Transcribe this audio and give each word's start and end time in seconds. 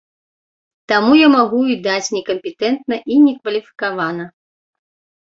Таму 0.91 1.11
я 1.17 1.27
магу 1.35 1.59
іх 1.75 1.79
даць 1.89 2.13
некампетэнтна 2.17 2.95
і 3.13 3.21
некваліфікавана. 3.29 4.31